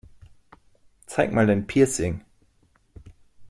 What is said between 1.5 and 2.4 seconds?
Piercing!